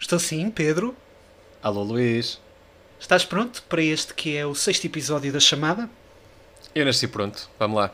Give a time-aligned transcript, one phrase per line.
[0.00, 0.94] Estou sim, Pedro.
[1.60, 2.40] Alô, Luís.
[3.00, 5.90] Estás pronto para este que é o sexto episódio da chamada?
[6.72, 7.50] Eu nasci pronto.
[7.58, 7.92] Vamos lá.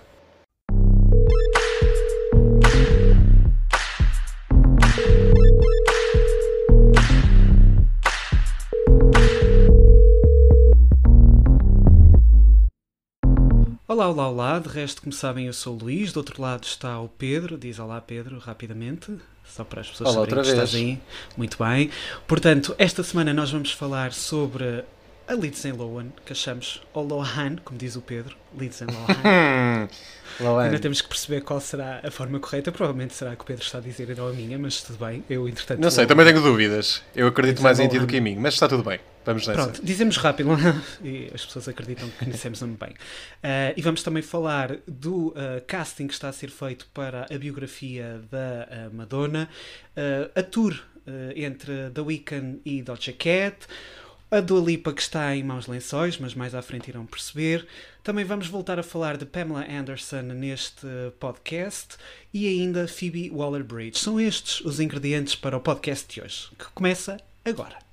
[13.88, 14.58] Olá, olá, olá.
[14.58, 16.12] De resto, como sabem, eu sou o Luís.
[16.12, 17.56] Do outro lado está o Pedro.
[17.56, 19.18] Diz olá, Pedro, rapidamente.
[19.46, 20.98] Só para as pessoas olá, saberem que estás aí.
[21.36, 21.90] Muito bem.
[22.26, 24.84] Portanto, esta semana nós vamos falar sobre
[25.28, 28.36] a Lindsay Lohan, que achamos, ou Lohan, como diz o Pedro.
[28.58, 29.88] Lindsay Lohan.
[30.40, 30.64] Lohan.
[30.64, 32.72] Ainda temos que perceber qual será a forma correta.
[32.72, 35.22] Provavelmente será que o Pedro está a dizer e não a minha, mas tudo bem.
[35.30, 35.80] Eu, entretanto.
[35.80, 37.00] Não sei, vou- também tenho dúvidas.
[37.14, 38.06] Eu acredito mais em ti do Lohan.
[38.08, 38.98] que em mim, mas está tudo bem.
[39.24, 39.62] Vamos nessa.
[39.62, 40.50] Pronto, dizemos rápido
[41.02, 42.94] e as pessoas acreditam que conhecemos o nome bem.
[43.42, 47.38] Ah, e vamos também falar do ah, casting que está a ser feito para a
[47.38, 49.48] biografia da ah, Madonna,
[50.34, 50.78] a tour
[51.36, 53.66] entre The Weeknd e Doja Cat,
[54.30, 57.66] a Dua Lipa que está em maus lençóis, mas mais à frente irão perceber.
[58.02, 60.86] Também vamos voltar a falar de Pamela Anderson neste
[61.20, 61.96] podcast
[62.32, 63.98] e ainda Phoebe Waller-Bridge.
[63.98, 67.83] São estes os ingredientes para o podcast de hoje, que começa agora.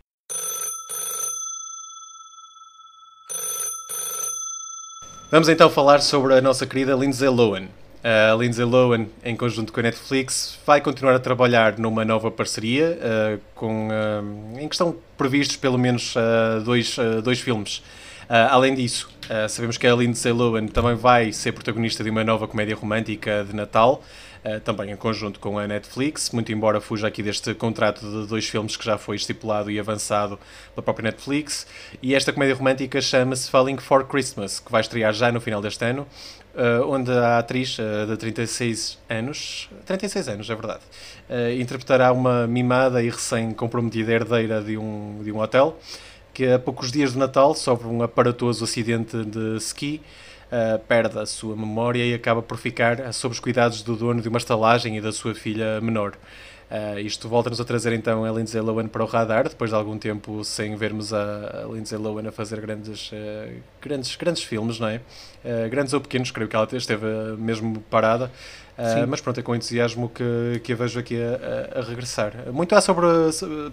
[5.32, 7.70] Vamos então falar sobre a nossa querida Lindsay Lohan.
[8.04, 13.00] A Lindsay Lohan, em conjunto com a Netflix, vai continuar a trabalhar numa nova parceria,
[13.02, 17.82] eh, com, eh, em que estão previstos pelo menos eh, dois, dois filmes.
[18.50, 19.10] Além disso,
[19.50, 23.54] sabemos que a Lindsay Lohan também vai ser protagonista de uma nova comédia romântica de
[23.54, 24.02] Natal,
[24.64, 28.76] também em conjunto com a Netflix, muito embora fuja aqui deste contrato de dois filmes
[28.76, 30.40] que já foi estipulado e avançado
[30.74, 31.68] pela própria Netflix.
[32.02, 35.86] E esta comédia romântica chama-se Falling for Christmas, que vai estrear já no final deste
[35.86, 36.08] ano,
[36.56, 40.82] ah, onde a atriz ah, de 36 anos, 36 anos é verdade,
[41.60, 45.80] interpretará uma mimada e recém-comprometida herdeira de um, de um hotel
[46.34, 50.02] que a poucos dias do Natal sofre um aparatoso acidente de ski,
[50.52, 54.30] uh, perde a sua memória e acaba por ficar sob os cuidados do dono de
[54.30, 56.14] uma estalagem e da sua filha menor.
[56.70, 59.98] Uh, isto volta-nos a trazer então a Lindsay Lohan para o radar, depois de algum
[59.98, 65.02] tempo sem vermos a, Lindsay Lohan a fazer grandes, uh, grandes, grandes filmes, não é?
[65.70, 67.06] Grandes ou pequenos, creio que ela esteve
[67.38, 68.32] mesmo parada.
[68.78, 72.34] Uh, mas pronto, é com entusiasmo que, que a vejo aqui a, a- a regressar.
[72.52, 73.06] Muito há sobre,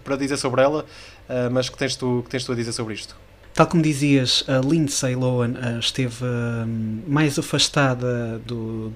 [0.04, 0.82] para dizer sobre ela,
[1.28, 3.16] uh, mas que tens, tu, que tens tu a dizer sobre isto?
[3.54, 6.24] Tal como dizias, a Lindsay Lohan ah, esteve
[7.08, 8.92] mais afastada do,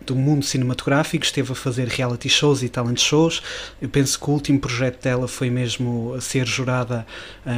[0.00, 3.42] do mundo cinematográfico, esteve a fazer reality shows e talent shows.
[3.80, 7.06] Eu penso que o último projeto dela foi mesmo ser jurada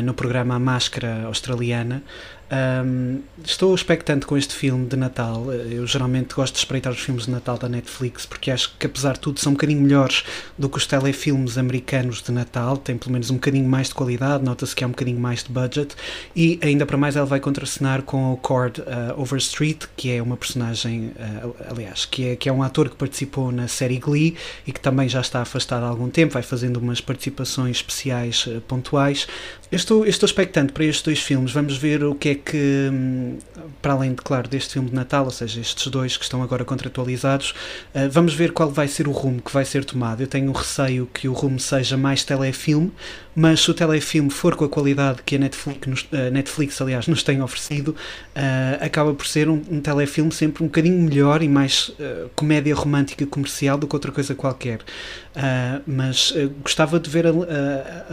[0.05, 2.03] no programa A Máscara Australiana.
[2.49, 5.53] Hum, estou expectante com este filme de Natal.
[5.53, 9.15] Eu geralmente gosto de espreitar os filmes de Natal da Netflix porque acho que, apesar
[9.15, 10.23] de tudo, são um bocadinho melhores
[10.57, 12.77] do que os telefilmes americanos de Natal.
[12.77, 15.51] Tem pelo menos um bocadinho mais de qualidade, nota-se que há um bocadinho mais de
[15.51, 15.97] budget.
[16.37, 20.37] E ainda para mais, ela vai contracenar com o Cord uh, Overstreet, que é uma
[20.37, 24.73] personagem, uh, aliás, que é, que é um ator que participou na série Glee e
[24.73, 29.27] que também já está afastado há algum tempo, vai fazendo umas participações especiais uh, pontuais.
[29.71, 31.51] Eu estou, eu estou expectante para estes dois filmes.
[31.51, 33.39] Vamos ver o que é que, hum,
[33.81, 36.65] para além de, claro, deste filme de Natal, ou seja, estes dois que estão agora
[36.65, 37.51] contratualizados,
[37.95, 40.23] uh, vamos ver qual vai ser o rumo que vai ser tomado.
[40.23, 42.93] Eu tenho receio que o rumo seja mais telefilme,
[43.35, 47.23] mas se o telefilme for com a qualidade que a Netflix, a Netflix aliás, nos
[47.23, 51.93] tem oferecido, uh, acaba por ser um, um telefilme sempre um bocadinho melhor e mais
[52.35, 54.81] comédia romântica comercial do que outra coisa qualquer.
[55.87, 56.33] Mas
[56.63, 57.31] gostava de ver a,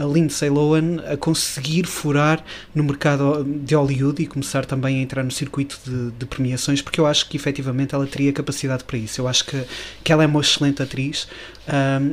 [0.02, 5.22] a Lindsay Lohan a conseguir furar no mercado de Hollywood e começar também a entrar
[5.22, 9.20] no circuito de, de premiações, porque eu acho que efetivamente ela teria capacidade para isso.
[9.20, 9.64] Eu acho que,
[10.02, 11.28] que ela é uma excelente atriz,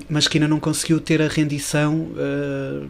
[0.09, 2.87] mas que ainda não conseguiu ter a rendição uh,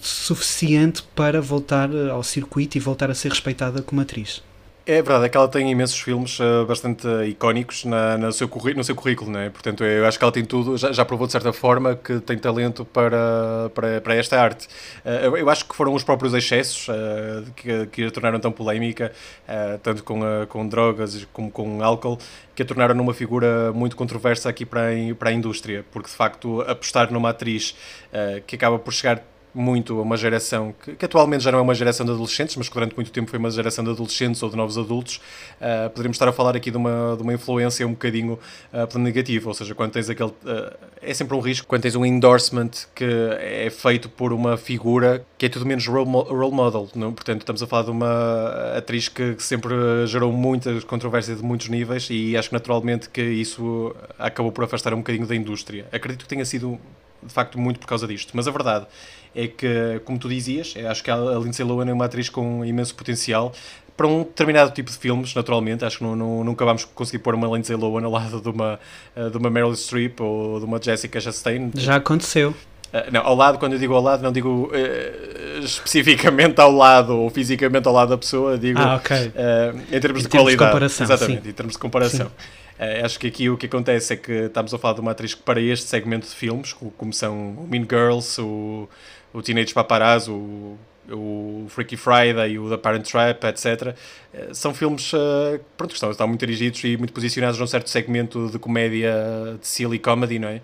[0.00, 4.42] suficiente para voltar ao circuito e voltar a ser respeitada como atriz.
[4.86, 8.50] É verdade, é que ela tem imensos filmes uh, bastante uh, icónicos na, na seu
[8.76, 9.48] no seu currículo, não é?
[9.48, 12.36] Portanto, eu acho que ela tem tudo, já, já provou de certa forma que tem
[12.36, 14.68] talento para, para, para esta arte.
[15.02, 16.86] Uh, eu, acho que foram os próprios excessos
[17.56, 19.10] que, que a tornaram tão polémica,
[19.82, 22.18] tanto com, com drogas como com álcool,
[22.54, 26.14] que a tornaram numa figura muito controversa aqui para a, para a indústria, porque de
[26.14, 27.74] facto apostar numa atriz
[28.46, 29.22] que acaba por chegar
[29.54, 32.68] muito a uma geração que, que, atualmente já não é uma geração de adolescentes, mas
[32.68, 35.20] que durante muito tempo foi uma geração de adolescentes ou de novos adultos,
[35.60, 38.38] uh, poderíamos estar a falar aqui de uma, de uma influência um bocadinho
[38.72, 40.30] uh, pela negativa, ou seja, quando tens aquele.
[40.30, 43.04] Uh, é sempre um risco, quando tens um endorsement que
[43.38, 47.12] é feito por uma figura que é tudo menos role, role model, não?
[47.12, 49.74] portanto, estamos a falar de uma atriz que sempre
[50.06, 54.94] gerou muita controvérsia de muitos níveis e acho que naturalmente que isso acabou por afastar
[54.94, 55.86] um bocadinho da indústria.
[55.92, 56.80] Acredito que tenha sido
[57.24, 58.32] de facto muito por causa disto.
[58.34, 58.86] Mas a verdade
[59.34, 62.94] é que, como tu dizias, acho que a Lindsay Lohan é uma atriz com imenso
[62.94, 63.52] potencial
[63.96, 65.84] para um determinado tipo de filmes, naturalmente.
[65.84, 68.78] Acho que não, não, nunca vamos conseguir pôr uma Lindsay Lohan ao lado de uma,
[69.14, 71.70] eh, de uma Meryl Streep ou de uma Jessica Chastain.
[71.74, 72.50] Já aconteceu.
[72.50, 77.16] Uh, não, ao lado, quando eu digo ao lado, não digo uh, especificamente ao lado
[77.16, 79.28] ou fisicamente ao lado da pessoa, digo ah, okay.
[79.28, 80.58] uh, em termos em de qualidade.
[80.58, 81.48] De comparação, Exatamente, sim.
[81.48, 82.30] em termos de comparação.
[83.04, 85.42] Acho que aqui o que acontece é que estamos a falar de uma atriz que,
[85.42, 88.88] para este segmento de filmes, como são o Mean Girls, o,
[89.32, 90.78] o Teenage Paparazzo, o
[91.10, 93.94] o Freaky Friday, o The Parent Trap, etc.
[94.32, 97.90] Eh, são filmes uh, pronto, que estão, estão muito dirigidos e muito posicionados num certo
[97.90, 99.12] segmento de comédia,
[99.60, 100.60] de silly comedy, não é?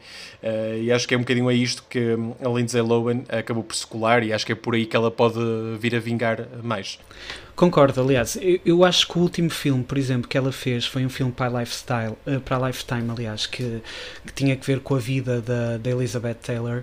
[0.78, 3.86] E acho que é um bocadinho a isto que a Lindsay Lohan acabou por se
[3.86, 5.38] colar e acho que é por aí que ela pode
[5.78, 6.98] vir a vingar mais.
[7.60, 11.04] Concordo, aliás, eu, eu, acho que o último filme, por exemplo, que ela fez foi
[11.04, 13.82] um filme para a Lifestyle, uh, para a Lifetime, aliás, que,
[14.24, 16.78] que tinha que ver com a vida da, da Elizabeth Taylor.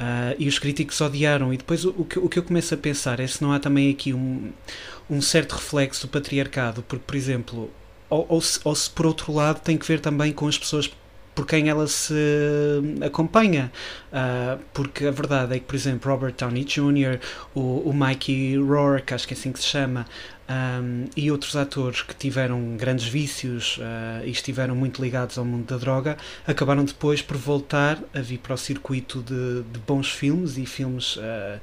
[0.00, 1.52] Uh, e os críticos odiaram.
[1.52, 3.60] E depois o, o, que, o que eu começo a pensar é se não há
[3.60, 4.50] também aqui um,
[5.10, 7.70] um certo reflexo do patriarcado, porque, por exemplo,
[8.08, 10.90] ou, ou, se, ou se por outro lado tem que ver também com as pessoas
[11.34, 12.14] por quem ela se
[13.04, 13.72] acompanha.
[14.12, 17.18] Uh, porque a verdade é que, por exemplo, Robert Downey Jr.,
[17.54, 20.06] o, o Mikey Rourke, acho que é assim que se chama,
[20.48, 25.66] um, e outros atores que tiveram grandes vícios uh, e estiveram muito ligados ao mundo
[25.66, 30.58] da droga, acabaram depois por voltar a vir para o circuito de, de bons filmes
[30.58, 31.16] e filmes.
[31.16, 31.60] Uh,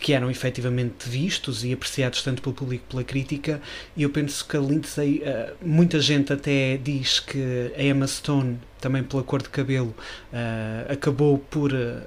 [0.00, 3.60] que eram efetivamente vistos e apreciados tanto pelo público pela crítica,
[3.96, 8.58] e eu penso que a Lindsay, uh, muita gente até diz que a Emma Stone,
[8.80, 9.94] também pela cor de cabelo,
[10.32, 12.00] uh, acabou por uh,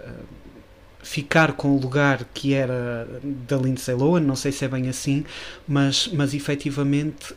[1.04, 5.26] ficar com o lugar que era da Lindsay Lohan, não sei se é bem assim,
[5.68, 7.34] mas, mas efetivamente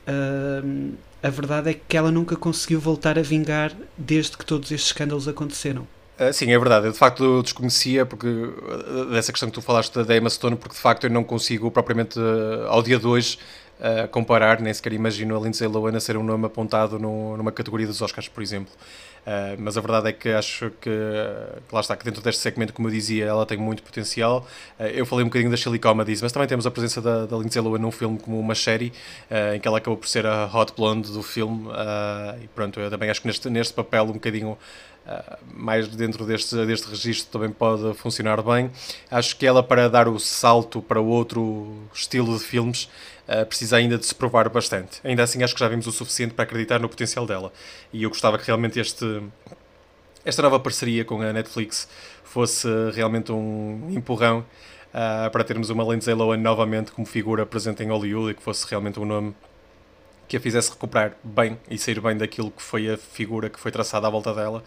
[1.22, 5.26] a verdade é que ela nunca conseguiu voltar a vingar desde que todos estes escândalos
[5.26, 5.86] aconteceram.
[6.18, 6.86] Uh, sim, é verdade.
[6.86, 10.74] Eu de facto desconhecia porque, uh, dessa questão que tu falaste da Emma Stone, porque
[10.74, 13.38] de facto eu não consigo propriamente uh, ao dia de hoje
[14.12, 18.00] comparar, nem sequer imagino a Lindsay Lohan a ser um nome apontado numa categoria dos
[18.00, 18.72] Oscars, por exemplo.
[19.58, 20.90] Mas a verdade é que acho que,
[21.68, 24.46] que, lá está, que dentro deste segmento, como eu dizia, ela tem muito potencial.
[24.78, 27.62] eu falei um bocadinho das Chili Comedies, mas também temos a presença da, da Lindsay
[27.62, 28.92] Lohan num filme como uma série,
[29.54, 31.68] em que ela acabou por ser a hot blonde do filme.
[32.42, 34.58] e pronto, eu também acho que neste, neste papel um bocadinho
[35.04, 38.70] Uh, mais dentro deste, deste registro também pode funcionar bem.
[39.10, 42.88] Acho que ela, para dar o salto para outro estilo de filmes,
[43.28, 45.00] uh, precisa ainda de se provar bastante.
[45.04, 47.52] Ainda assim, acho que já vimos o suficiente para acreditar no potencial dela.
[47.92, 49.22] E eu gostava que realmente este,
[50.24, 51.88] esta nova parceria com a Netflix
[52.22, 57.88] fosse realmente um empurrão uh, para termos uma Lindsay Lohan novamente como figura presente em
[57.88, 59.34] Hollywood e que fosse realmente um nome
[60.26, 63.70] que a fizesse recuperar bem e sair bem daquilo que foi a figura que foi
[63.70, 64.64] traçada à volta dela.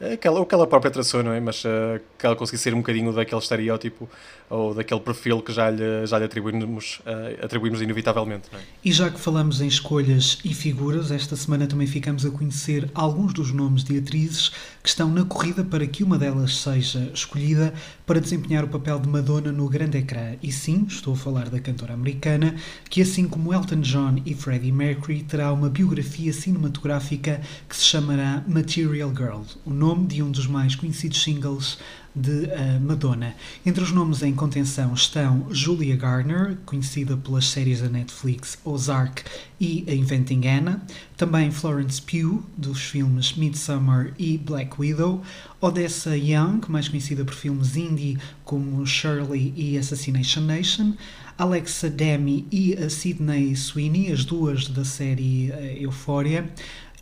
[0.00, 1.40] Aquela, o que ela própria traçou, não é?
[1.40, 4.08] Mas uh, que ela conseguisse ser um bocadinho daquele estereótipo
[4.48, 8.48] ou daquele perfil que já lhe, já lhe atribuímos, uh, atribuímos inevitavelmente.
[8.52, 8.58] É?
[8.84, 13.32] E já que falamos em escolhas e figuras, esta semana também ficamos a conhecer alguns
[13.32, 14.50] dos nomes de atrizes
[14.82, 17.74] que estão na corrida para que uma delas seja escolhida
[18.06, 20.36] para desempenhar o papel de Madonna no grande ecrã.
[20.42, 22.54] E sim, estou a falar da cantora americana,
[22.88, 28.44] que assim como Elton John e Freddie Mercury, terá uma biografia cinematográfica que se chamará
[28.46, 31.78] Material Girl, o nome de um dos mais conhecidos singles
[32.14, 33.34] de uh, Madonna.
[33.64, 39.24] Entre os nomes em contenção estão Julia Garner, conhecida pelas séries da Netflix Ozark
[39.58, 40.82] e Inventing Anna,
[41.16, 45.22] também Florence Pugh, dos filmes Midsummer e Black Widow,
[45.58, 50.92] Odessa Young, mais conhecida por filmes indie como Shirley e Assassination Nation,
[51.38, 56.52] Alexa Demi e a Sydney Sweeney, as duas da série uh, Euphoria,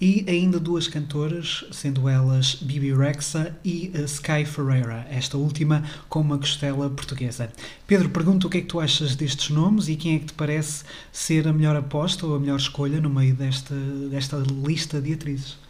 [0.01, 6.39] e ainda duas cantoras, sendo elas Bibi Rexa e Sky Ferreira, esta última com uma
[6.39, 7.51] costela portuguesa.
[7.87, 10.35] Pedro, pergunto o que é que tu achas destes nomes e quem é que te
[10.35, 13.75] parece ser a melhor aposta ou a melhor escolha no meio desta,
[14.11, 15.66] desta lista de atrizes?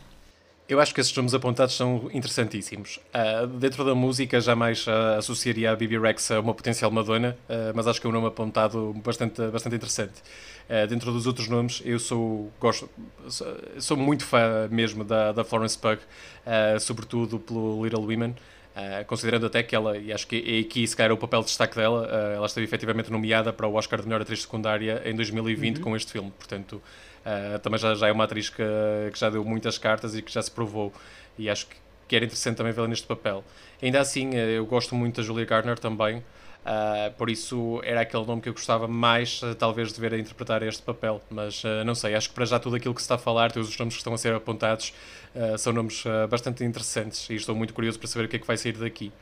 [0.69, 2.99] Eu acho que esses nomes apontados são interessantíssimos.
[3.15, 7.73] Uh, dentro da música, jamais uh, associaria a Bibi Rex a uma potencial Madonna, uh,
[7.73, 10.15] mas acho que é um nome apontado bastante, bastante interessante.
[10.89, 12.91] dentro dos outros nomes, eu sou, gosto,
[13.29, 13.47] sou,
[13.79, 16.01] sou muito fã mesmo da, da Florence Pugh,
[16.81, 18.35] sobretudo pelo Little Women.
[19.07, 21.77] considerando até que ela, e acho que é aqui se calhar o papel de destaque
[21.77, 22.05] dela,
[22.35, 25.83] ela esteve efetivamente nomeada para o Oscar de melhor atriz secundária em 2020 uhum.
[25.85, 26.83] com este filme, portanto
[27.27, 28.63] Uh, também já, já é uma atriz que,
[29.13, 30.93] que, já deu muitas cartas e que já se provou.
[31.37, 31.75] E acho que,
[32.07, 33.43] que era interessante também vê-la neste papel.
[33.83, 36.19] Ainda assim, uh, eu gosto muito da Julia Garner também.
[36.19, 40.63] Uh, por isso era aquele nome que eu gostava mais, talvez, de ver a interpretar
[40.63, 41.21] este papel.
[41.29, 43.69] Mas não sei, acho que para já tudo aquilo que se está a falar, todos
[43.69, 44.93] os nomes que estão a ser apontados,
[45.59, 48.57] são nomes bastante interessantes e estou muito curioso para saber o que é que vai
[48.57, 49.13] sair daqui.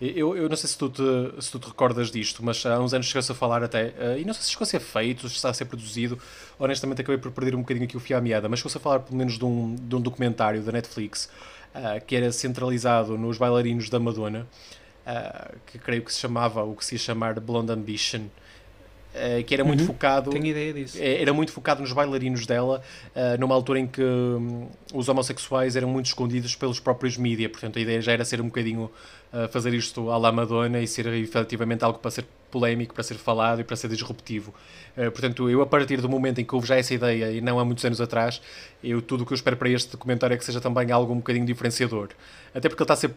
[0.00, 1.02] Eu, eu não sei se tu, te,
[1.40, 4.24] se tu te recordas disto, mas há uns anos chegou-se a falar até, uh, e
[4.24, 6.18] não sei se chegou a ser feito, se está a ser produzido,
[6.58, 9.00] honestamente acabei por perder um bocadinho aqui o fio à meada, mas chegou-se a falar
[9.00, 11.30] pelo menos de um, de um documentário da Netflix
[11.74, 14.46] uh, que era centralizado nos bailarinos da Madonna,
[15.06, 18.26] uh, que creio que se chamava, o que se ia chamar Blonde Ambition,
[19.14, 20.30] Uh, que era muito uhum, focado.
[20.30, 20.98] Tenho ideia disso.
[21.00, 22.82] Era muito focado nos bailarinos dela,
[23.14, 27.48] uh, numa altura em que um, os homossexuais eram muito escondidos pelos próprios mídia.
[27.48, 28.90] Portanto, a ideia já era ser um bocadinho
[29.32, 33.14] uh, fazer isto à la Madonna e ser efetivamente algo para ser polémico, para ser
[33.14, 34.54] falado e para ser disruptivo.
[35.12, 37.64] portanto, eu, a partir do momento em que houve já essa ideia, e não há
[37.64, 38.40] muitos anos atrás,
[38.82, 41.16] eu, tudo o que eu espero para este documentário é que seja também algo um
[41.16, 42.10] bocadinho diferenciador.
[42.54, 43.10] Até porque ele está a ser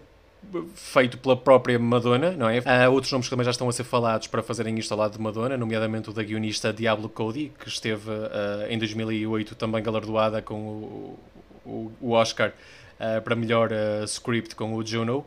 [0.74, 2.62] feito pela própria Madonna, não é?
[2.66, 5.14] Há outros nomes que também já estão a ser falados para fazerem isto ao lado
[5.14, 10.42] de Madonna, nomeadamente o da guionista Diablo Cody, que esteve uh, em 2008 também galardoada
[10.42, 11.20] com o,
[11.66, 15.26] o, o Oscar uh, para melhor uh, script com o Juno.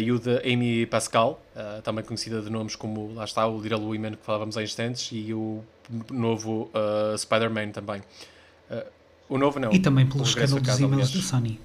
[0.00, 1.40] e o de Amy Pascal,
[1.82, 5.34] também conhecida de nomes como, lá está, o Little Women que falávamos há instantes, e
[5.34, 5.62] o
[6.08, 6.70] novo
[7.18, 8.00] Spider-Man também.
[9.28, 9.72] o novo não.
[9.72, 11.58] E também pelo escândalo dos e-mails da Sony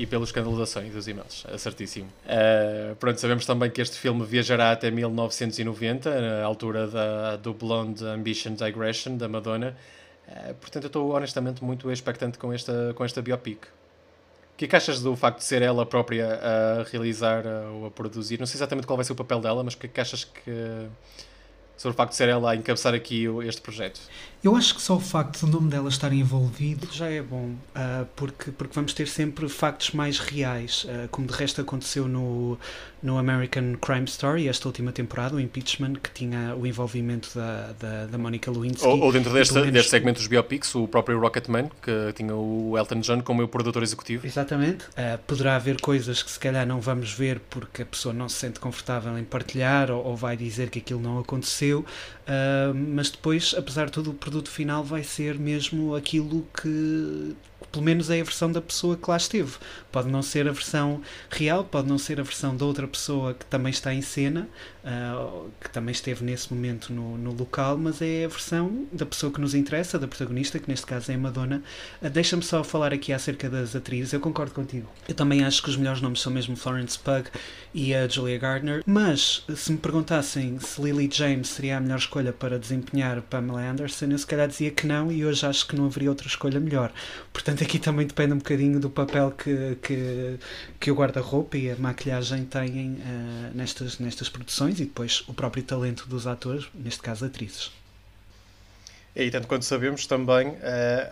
[0.00, 2.08] e pelo escândalo da Sony dos e-mails, é certíssimo.
[2.24, 8.02] Uh, pronto, sabemos também que este filme viajará até 1990, na altura da, do Blonde
[8.06, 9.76] Ambition Digression, da Madonna.
[10.26, 13.64] Uh, portanto, eu estou honestamente muito expectante com esta, com esta biopic.
[13.64, 17.90] O que é que achas do facto de ser ela própria a realizar ou a
[17.90, 18.38] produzir?
[18.38, 20.24] Não sei exatamente qual vai ser o papel dela, mas o que é que achas
[20.24, 20.88] que
[21.80, 23.98] sobre o facto de ser ela a encabeçar aqui este projeto?
[24.44, 28.06] Eu acho que só o facto do nome dela estar envolvido já é bom, uh,
[28.14, 32.58] porque, porque vamos ter sempre factos mais reais, uh, como de resto aconteceu no,
[33.02, 38.06] no American Crime Story, esta última temporada, o Impeachment, que tinha o envolvimento da, da,
[38.06, 38.86] da Monica Lewinsky.
[38.86, 39.72] Ou, ou dentro deste, menos...
[39.72, 43.82] deste segmento dos biopics, o próprio Rocketman, que tinha o Elton John como o produtor
[43.82, 44.26] executivo.
[44.26, 44.84] Exatamente.
[44.90, 48.36] Uh, poderá haver coisas que se calhar não vamos ver porque a pessoa não se
[48.36, 51.84] sente confortável em partilhar ou, ou vai dizer que aquilo não aconteceu,
[52.94, 57.34] mas depois, apesar de tudo, o produto final vai ser mesmo aquilo que
[57.70, 59.52] pelo menos é a versão da pessoa que lá esteve.
[59.92, 63.46] Pode não ser a versão real, pode não ser a versão da outra pessoa que
[63.46, 64.48] também está em cena,
[64.84, 69.32] uh, que também esteve nesse momento no, no, local, mas é a versão da pessoa
[69.32, 71.62] que nos interessa, da protagonista, que neste caso é a Madonna.
[72.02, 74.12] Uh, Deixa-me só falar aqui acerca das atrizes.
[74.12, 74.90] Eu concordo contigo.
[75.08, 77.24] Eu também acho que os melhores nomes são mesmo Florence Pugh
[77.72, 82.32] e a Julia Gardner, mas se me perguntassem se Lily James seria a melhor escolha
[82.32, 85.86] para desempenhar Pamela Anderson, eu se calhar dizia que não e hoje acho que não
[85.86, 86.92] haveria outra escolha melhor.
[87.32, 90.38] Portanto, aqui também depende um bocadinho do papel que, que,
[90.78, 95.62] que o guarda-roupa e a maquilhagem têm uh, nestas, nestas produções e depois o próprio
[95.62, 97.70] talento dos atores, neste caso atrizes.
[99.14, 100.58] E tanto quanto sabemos também, uh,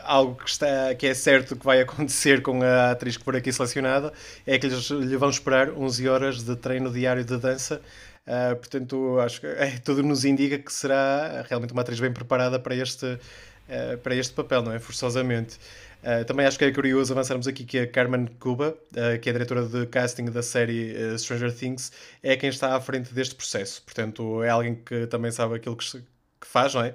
[0.04, 3.52] algo que, está, que é certo que vai acontecer com a atriz que for aqui
[3.52, 4.12] selecionada
[4.46, 7.80] é que eles lhe vão esperar 11 horas de treino diário de dança.
[8.26, 12.58] Uh, portanto, acho que é, tudo nos indica que será realmente uma atriz bem preparada
[12.58, 14.78] para este, uh, para este papel, não é?
[14.78, 15.58] Forçosamente.
[16.02, 19.30] Uh, também acho que é curioso avançarmos aqui que a Carmen Cuba, uh, que é
[19.30, 21.90] a diretora de casting da série uh, Stranger Things,
[22.22, 23.82] é quem está à frente deste processo.
[23.82, 25.98] Portanto, é alguém que também sabe aquilo que, se,
[26.40, 26.94] que faz, não é?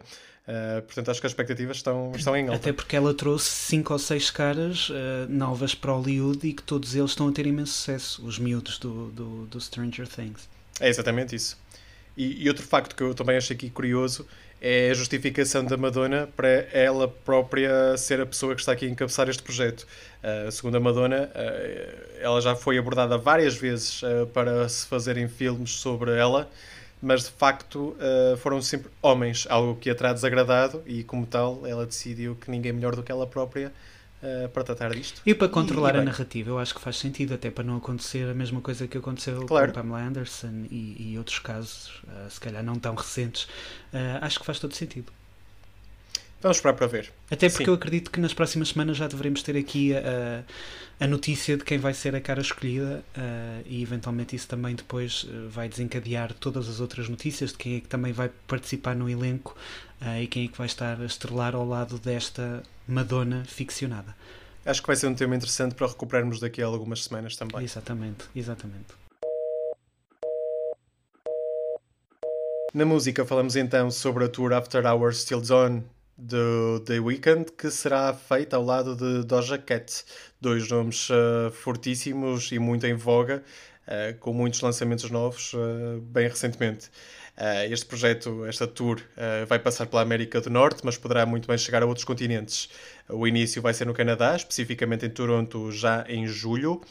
[0.85, 2.57] portanto, acho que as expectativas estão, estão em alta.
[2.57, 4.91] Até porque ela trouxe cinco ou seis caras
[5.29, 9.09] novas para Hollywood e que todos eles estão a ter imenso sucesso, os miúdos do,
[9.11, 10.49] do, do Stranger Things.
[10.81, 11.57] É exatamente isso.
[12.17, 14.27] E, e, outro facto que eu também achei aqui curioso
[14.65, 18.89] é a justificação da Madonna para ela própria ser a pessoa que está aqui a
[18.89, 19.85] encabeçar este projeto.
[20.23, 25.27] Uh, segundo a Madonna, uh, ela já foi abordada várias vezes uh, para se fazerem
[25.27, 26.49] filmes sobre ela,
[27.01, 27.97] mas de facto
[28.37, 32.71] foram sempre homens, algo que a terá desagradado e, como tal, ela decidiu que ninguém
[32.71, 33.73] melhor do que ela própria
[34.23, 35.21] uh, para tratar disto.
[35.25, 37.77] E para controlar e, e a narrativa, eu acho que faz sentido, até para não
[37.77, 39.67] acontecer a mesma coisa que aconteceu claro.
[39.67, 43.43] com Pamela Anderson e, e outros casos, uh, se calhar não tão recentes.
[43.93, 45.11] Uh, acho que faz todo sentido.
[46.41, 47.09] Vamos esperar para ver.
[47.31, 47.71] Até porque Sim.
[47.71, 50.43] eu acredito que nas próximas semanas já devemos ter aqui a,
[50.99, 55.25] a notícia de quem vai ser a cara escolhida uh, e eventualmente isso também depois
[55.49, 59.55] vai desencadear todas as outras notícias de quem é que também vai participar no elenco
[60.03, 64.15] uh, e quem é que vai estar a estrelar ao lado desta Madonna ficcionada.
[64.65, 67.63] Acho que vai ser um tema interessante para recuperarmos daqui a algumas semanas também.
[67.63, 69.03] Exatamente, exatamente.
[72.73, 75.83] Na música falamos então sobre a tour After Hours Still On
[76.17, 80.03] do The Weeknd, que será feita ao lado de Doja Cat,
[80.39, 83.43] dois nomes uh, fortíssimos e muito em voga,
[83.87, 86.89] uh, com muitos lançamentos novos uh, bem recentemente.
[87.69, 89.01] Este projeto, esta tour,
[89.47, 92.69] vai passar pela América do Norte, mas poderá muito bem chegar a outros continentes.
[93.09, 96.81] O início vai ser no Canadá, especificamente em Toronto, já em julho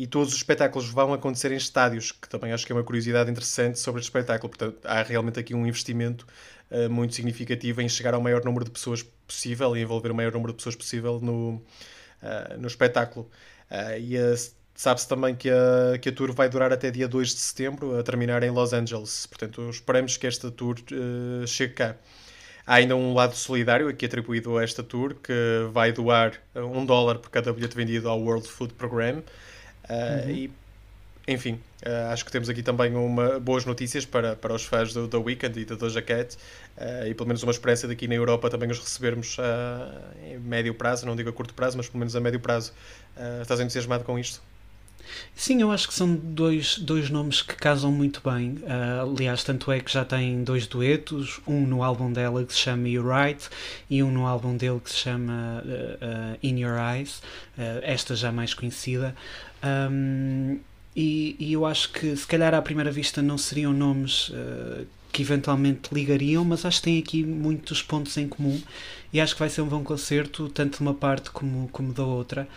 [0.00, 3.30] e todos os espetáculos vão acontecer em estádios, que também acho que é uma curiosidade
[3.30, 4.48] interessante sobre este espetáculo.
[4.48, 6.26] Portanto, há realmente aqui um investimento
[6.70, 10.32] uh, muito significativo em chegar ao maior número de pessoas possível e envolver o maior
[10.32, 11.62] número de pessoas possível no,
[12.58, 13.30] no espetáculo.
[14.00, 14.16] E
[14.80, 18.02] sabe-se também que a, que a tour vai durar até dia 2 de setembro, a
[18.02, 19.26] terminar em Los Angeles.
[19.26, 20.76] Portanto, esperamos que esta tour
[21.46, 21.96] chegue cá.
[22.66, 27.18] Há ainda um lado solidário aqui atribuído a esta tour que vai doar um dólar
[27.18, 29.18] por cada bilhete vendido ao World Food Program.
[29.18, 30.30] Uh, uhum.
[30.30, 30.50] E,
[31.28, 35.06] enfim, uh, acho que temos aqui também uma, boas notícias para, para os fãs do
[35.06, 36.36] The Weeknd e da Doja Cat
[36.78, 39.36] uh, e pelo menos uma esperança daqui na Europa também os recebermos
[40.24, 42.72] em médio prazo, não digo a curto prazo, mas pelo menos a médio prazo.
[43.42, 44.40] estás entusiasmado com isto?
[45.34, 48.58] Sim, eu acho que são dois, dois nomes que casam muito bem.
[48.62, 52.58] Uh, aliás, tanto é que já tem dois duetos, um no álbum dela que se
[52.58, 53.48] chama You Right
[53.88, 57.22] e um no álbum dele que se chama uh, uh, In Your Eyes,
[57.82, 59.14] esta já mais conhecida.
[59.62, 60.58] Um,
[60.96, 64.32] e, e, eu acho que se calhar à primeira vista não seriam nomes
[65.12, 68.60] que eventualmente ligariam, mas acho que tem aqui muitos pontos em comum
[69.12, 72.04] e acho que vai ser um bom concerto, tanto de uma parte como, como da
[72.04, 72.48] outra.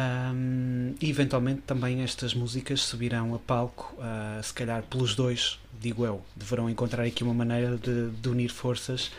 [0.00, 6.06] Um, e eventualmente também estas músicas subirão a palco, uh, se calhar pelos dois, digo
[6.06, 9.10] eu, deverão encontrar aqui uma maneira de, de unir forças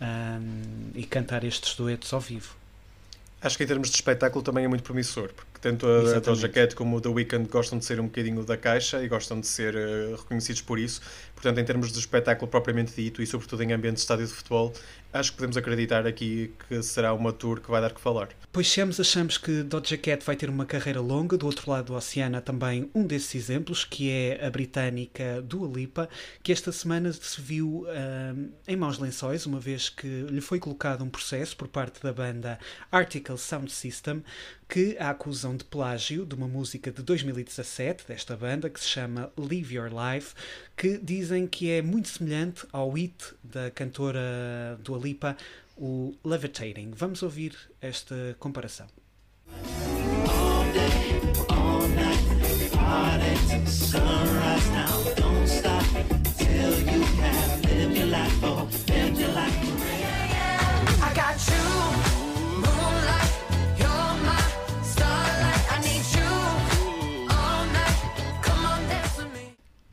[0.00, 2.54] um, e cantar estes duetos ao vivo.
[3.40, 6.48] Acho que em termos de espetáculo também é muito promissor, porque tanto a, a Doja
[6.48, 9.46] Cat como o The Weeknd gostam de ser um bocadinho da caixa e gostam de
[9.46, 11.00] ser uh, reconhecidos por isso.
[11.38, 14.72] Portanto, em termos de espetáculo propriamente dito e sobretudo em ambiente de estádio de futebol,
[15.12, 18.28] acho que podemos acreditar aqui que será uma tour que vai dar que falar.
[18.52, 21.94] Pois se achamos que Doja Cat vai ter uma carreira longa, do outro lado do
[21.94, 26.08] oceano há também um desses exemplos, que é a britânica Dua Lipa,
[26.42, 31.04] que esta semana se viu uh, em maus lençóis, uma vez que lhe foi colocado
[31.04, 32.58] um processo por parte da banda
[32.90, 34.24] Article Sound System,
[34.68, 39.32] que a acusam de plágio de uma música de 2017 desta banda que se chama
[39.36, 40.34] Live Your Life,
[40.78, 45.36] que dizem que é muito semelhante ao hit da cantora Dua Lipa,
[45.76, 46.92] o Levitating.
[46.94, 48.86] Vamos ouvir esta comparação.
[50.28, 52.28] All day, all night,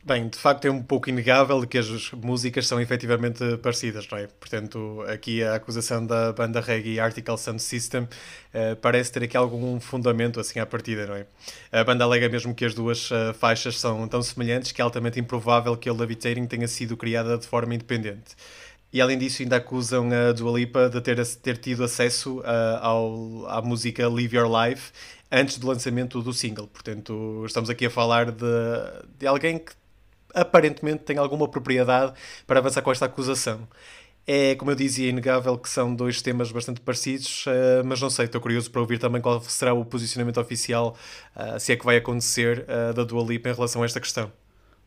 [0.06, 4.28] Bem, de facto é um pouco inegável que as músicas são efetivamente parecidas, não é?
[4.28, 9.80] Portanto, aqui a acusação da banda reggae Article Sound System uh, parece ter aqui algum
[9.80, 11.26] fundamento assim à partida, não é?
[11.72, 15.18] A banda alega mesmo que as duas uh, faixas são tão semelhantes que é altamente
[15.18, 18.36] improvável que o Levitating tenha sido criada de forma independente.
[18.92, 23.46] E além disso, ainda acusam a Dua Lipa de ter, ter tido acesso uh, ao,
[23.48, 24.92] à música Live Your Life
[25.32, 26.68] antes do lançamento do single.
[26.68, 28.46] Portanto, estamos aqui a falar de,
[29.18, 29.72] de alguém que
[30.36, 32.12] aparentemente tem alguma propriedade
[32.46, 33.66] para avançar com esta acusação.
[34.28, 38.24] É, como eu dizia, inegável que são dois temas bastante parecidos, uh, mas não sei,
[38.24, 40.96] estou curioso para ouvir também qual será o posicionamento oficial,
[41.36, 44.32] uh, se é que vai acontecer, uh, da Dua Lipa em relação a esta questão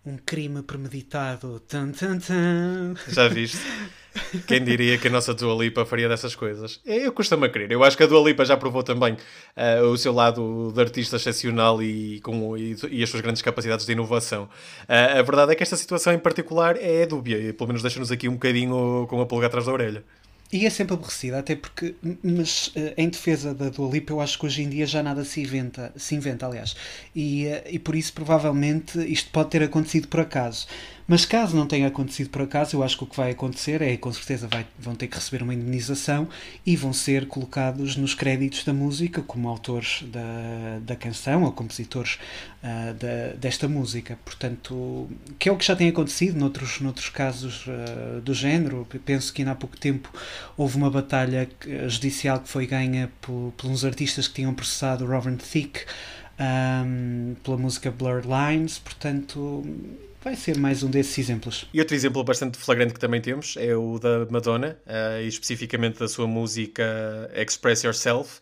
[0.06, 1.60] um crime premeditado.
[1.62, 2.96] Tum, tum, tum.
[3.08, 3.60] Já viste?
[4.48, 6.80] Quem diria que a nossa Dua Lipa faria dessas coisas?
[6.86, 7.72] Eu costumo a crer.
[7.72, 11.16] Eu acho que a Dua Lipa já provou também uh, o seu lado de artista
[11.16, 14.44] excepcional e, com, e, e as suas grandes capacidades de inovação.
[14.44, 18.12] Uh, a verdade é que esta situação em particular é dúbia e pelo menos deixa-nos
[18.12, 20.04] aqui um bocadinho com a pulga atrás da orelha.
[20.52, 21.94] E é sempre aborrecida, até porque,
[22.24, 25.24] mas eh, em defesa da Dua Lipa, eu acho que hoje em dia já nada
[25.24, 26.76] se inventa, se inventa aliás,
[27.16, 30.66] e, e por isso provavelmente isto pode ter acontecido por acaso.
[31.10, 33.98] Mas caso não tenha acontecido por acaso, eu acho que o que vai acontecer é,
[33.98, 36.30] com certeza, vai, vão ter que receber uma indenização
[36.64, 42.20] e vão ser colocados nos créditos da música como autores da, da canção ou compositores
[42.64, 44.20] uh, da, desta música.
[44.24, 48.88] Portanto, que é o que já tem acontecido noutros, noutros casos uh, do género.
[49.04, 50.14] Penso que ainda há pouco tempo
[50.56, 51.50] houve uma batalha
[51.88, 55.86] judicial que foi ganha por, por uns artistas que tinham processado Robert Thicke
[56.40, 58.78] um, pela música Blurred Lines.
[58.78, 59.66] Portanto
[60.22, 61.66] vai ser mais um desses exemplos.
[61.74, 66.00] E outro exemplo bastante flagrante que também temos é o da Madonna, uh, e especificamente
[66.00, 66.84] da sua música
[67.34, 68.40] Express Yourself,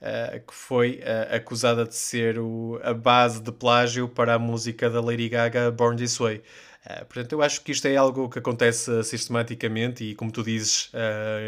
[0.00, 4.90] uh, que foi uh, acusada de ser o, a base de plágio para a música
[4.90, 6.42] da Lady Gaga Born This Way.
[7.10, 10.90] Portanto, eu acho que isto é algo que acontece sistematicamente e, como tu dizes,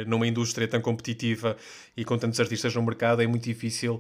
[0.07, 1.57] numa indústria tão competitiva
[1.97, 3.99] e com tantos artistas no mercado, é muito difícil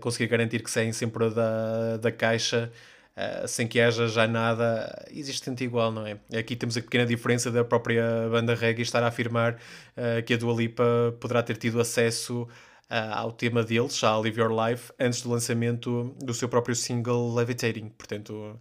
[0.00, 2.72] conseguir garantir que saem sempre da, da caixa
[3.16, 6.18] Uh, sem que haja já nada existente igual, não é?
[6.38, 10.36] Aqui temos a pequena diferença da própria banda reggae estar a afirmar uh, que a
[10.36, 12.48] Dua Lipa poderá ter tido acesso
[12.90, 17.88] ao tema deles, a Live Your Life, antes do lançamento do seu próprio single Levitating.
[17.90, 18.58] Portanto,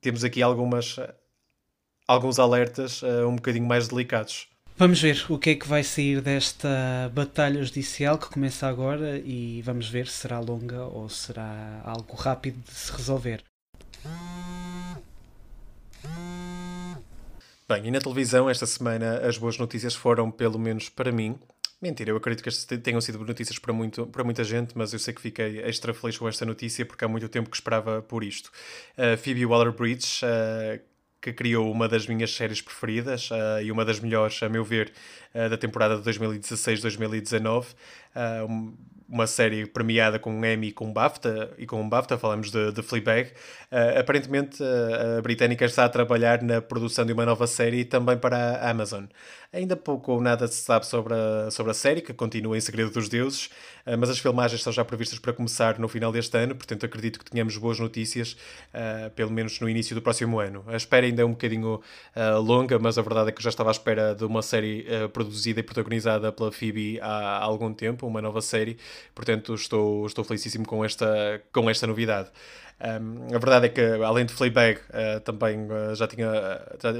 [0.00, 0.96] temos aqui algumas,
[2.08, 4.48] alguns alertas uh, um bocadinho mais delicados.
[4.80, 9.60] Vamos ver o que é que vai sair desta batalha judicial que começa agora e
[9.60, 13.44] vamos ver se será longa ou será algo rápido de se resolver.
[17.68, 21.38] Bem, e na televisão esta semana as boas notícias foram, pelo menos para mim,
[21.82, 24.98] Mentira, eu acredito que estas tenham sido notícias para, muito, para muita gente, mas eu
[24.98, 28.22] sei que fiquei extra feliz com esta notícia porque há muito tempo que esperava por
[28.22, 28.50] isto.
[28.98, 30.89] Uh, Phoebe Waller-Bridge, uh,
[31.20, 34.92] que criou uma das minhas séries preferidas uh, e uma das melhores, a meu ver,
[35.32, 37.66] da temporada de 2016-2019.
[38.48, 38.74] Um,
[39.10, 42.50] uma série premiada com um Emmy e com um BAFTA, e com um BAFTA falamos
[42.52, 43.30] de, de Fleabag.
[43.70, 48.16] Uh, aparentemente, uh, a britânica está a trabalhar na produção de uma nova série também
[48.16, 49.04] para a Amazon.
[49.52, 52.92] Ainda pouco ou nada se sabe sobre a, sobre a série, que continua em segredo
[52.92, 53.46] dos deuses,
[53.84, 57.18] uh, mas as filmagens estão já previstas para começar no final deste ano, portanto acredito
[57.18, 58.36] que tenhamos boas notícias,
[59.16, 60.62] pelo menos no início do próximo ano.
[60.68, 61.80] A espera ainda é um bocadinho
[62.44, 65.62] longa, mas a verdade é que já estava à espera de uma série produzida e
[65.62, 68.78] protagonizada pela Phoebe há, há algum tempo, uma nova série,
[69.14, 72.30] portanto estou, estou felicíssimo com esta, com esta novidade.
[72.80, 76.26] Um, a verdade é que, além de Fleabag, uh, também uh, já tinha,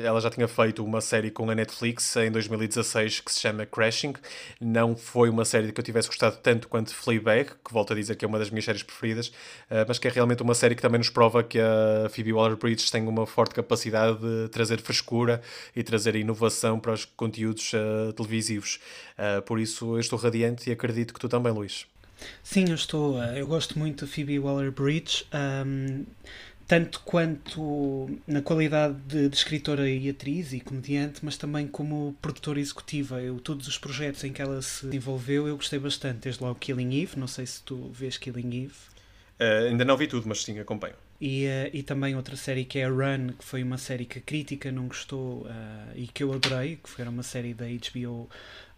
[0.05, 4.13] ela já tinha feito uma série com a Netflix em 2016 que se chama Crashing.
[4.61, 8.17] Não foi uma série que eu tivesse gostado tanto quanto Fleabag, que volto a dizer
[8.17, 10.83] que é uma das minhas séries preferidas, uh, mas que é realmente uma série que
[10.83, 15.41] também nos prova que a Phoebe Waller-Bridge tem uma forte capacidade de trazer frescura
[15.75, 17.73] e trazer inovação para os conteúdos
[18.17, 18.81] televisivos.
[19.47, 21.87] por isso, eu estou radiante e acredito que tu também, Luís.
[22.43, 23.23] Sim, eu estou.
[23.23, 25.27] Eh, eu gosto muito de Phoebe Waller-Bridge,
[25.67, 26.05] um,
[26.67, 32.61] tanto quanto na qualidade de, de, escritora e atriz e comediante, mas também como produtora
[32.61, 33.21] executiva.
[33.21, 36.21] Eu, todos os projetos em que ela se envolveu, eu gostei bastante.
[36.21, 38.75] Desde logo Killing Eve, não sei se tu vês Killing Eve.
[39.41, 40.95] Uh, ainda não vi tudo, mas sim, acompanho.
[41.21, 44.19] E, uh, e também outra série que é a Run, que foi uma série que
[44.19, 45.49] a crítica não gostou uh,
[45.95, 48.29] e que eu adorei, que foi uma série da HBO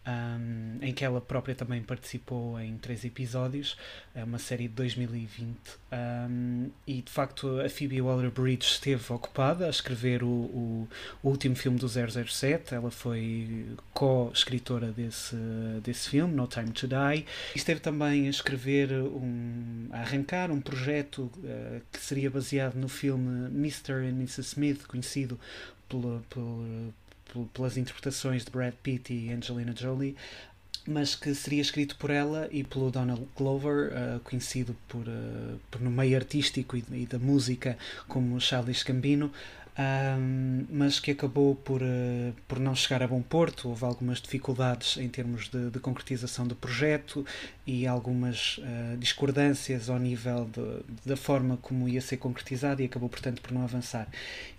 [0.07, 3.77] um, em que ela própria também participou em três episódios,
[4.15, 5.57] é uma série de 2020,
[5.93, 10.89] um, e de facto a Phoebe Waller-Bridge esteve ocupada a escrever o, o,
[11.23, 15.37] o, último filme do 007, ela foi co-escritora desse,
[15.83, 20.61] desse filme, No Time to Die, e esteve também a escrever, um, a arrancar um
[20.61, 23.93] projeto uh, que seria baseado no filme Mr.
[23.93, 24.41] and Mrs.
[24.41, 25.39] Smith, conhecido
[25.89, 26.25] pelo,
[27.53, 30.17] pelas interpretações de Brad Pitt e Angelina Jolie,
[30.87, 35.81] mas que seria escrito por ela e pelo Donald Glover, uh, conhecido por, uh, por,
[35.81, 39.33] no meio artístico e, e, da música como Charles Gambino,
[39.79, 43.69] um, mas que acabou por, uh, por não chegar a bom porto.
[43.69, 47.25] Houve algumas dificuldades em termos de, de concretização do projeto
[47.67, 53.09] e algumas uh, discordâncias ao nível de, da forma como ia ser concretizado e acabou,
[53.09, 54.09] portanto, por não avançar.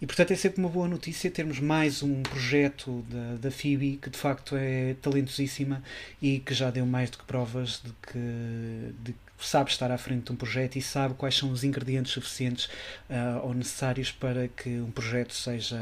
[0.02, 3.06] E, portanto, é sempre uma boa notícia termos mais um projeto
[3.40, 5.84] da, Phoebe que, de facto, é talentosíssima
[6.22, 10.26] e que já deu mais do que provas de que, de sabe estar à frente
[10.26, 12.66] de um projeto e sabe quais são os ingredientes suficientes
[13.10, 15.78] uh, ou necessários para que um projeto seja,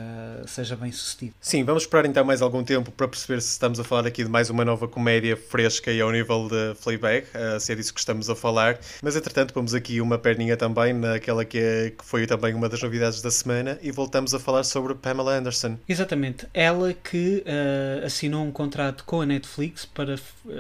[0.48, 1.34] seja bem sucedido.
[1.40, 4.30] Sim, vamos esperar então mais algum tempo para perceber se estamos a falar aqui de
[4.30, 8.00] mais uma nova comédia fresca e ao nível de Fleabag, uh, se é disso que
[8.00, 8.80] estamos a falar.
[9.02, 12.82] Mas entretanto, vamos aqui uma perninha também naquela que, é, que foi também uma das
[12.82, 15.78] novidades da semana e voltamos a falar sobre Pamela Anderson.
[15.88, 20.16] Exatamente, ela que uh, assinou um contrato com a Netflix para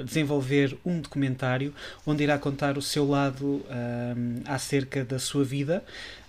[0.05, 1.73] desenvolver um documentário
[2.05, 5.83] onde irá contar o seu lado um, acerca da sua vida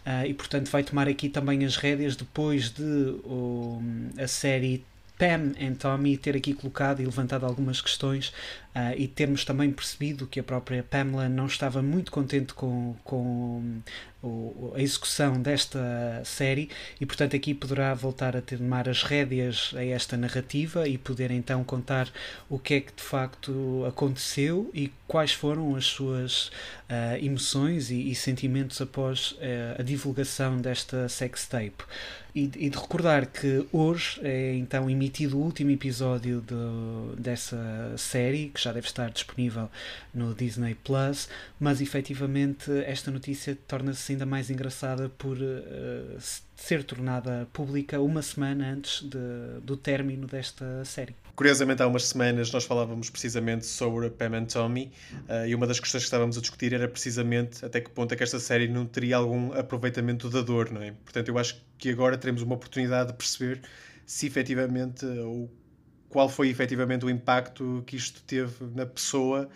[0.07, 4.85] uh, e, portanto, vai tomar aqui também as rédeas depois de um, a série
[5.19, 8.33] Pam and Tommy ter aqui colocado e levantado algumas questões
[8.75, 13.81] uh, e termos também percebido que a própria Pamela não estava muito contente com, com
[14.23, 19.85] o, a execução desta série e, portanto, aqui poderá voltar a tomar as rédeas a
[19.85, 22.09] esta narrativa e poder então contar
[22.49, 26.49] o que é que de facto aconteceu e quais foram as suas
[26.89, 31.85] uh, emoções e, e, sentimentos após uh, a divulgação desta sextape.
[32.35, 38.49] E, e de recordar que hoje é então emitido o último episódio de, dessa série,
[38.49, 39.71] que já deve estar disponível
[40.15, 46.19] no Disney Plus, mas efetivamente esta notícia torna-se ainda mais engraçada por uh,
[46.57, 51.15] ser tornada pública uma semana antes de, do término desta série.
[51.35, 54.93] Curiosamente, há umas semanas nós falávamos precisamente sobre Pam and Tommy
[55.29, 58.17] uh, e uma das questões que estávamos a discutir era precisamente até que ponto é
[58.17, 60.93] que esta série não teria algum aproveitamento da dor, não é?
[60.93, 63.61] Portanto, eu acho que agora teremos uma oportunidade de perceber
[64.05, 65.51] se efetivamente ou
[66.13, 69.49] qual foi efetivamente o impacto que isto teve na pessoa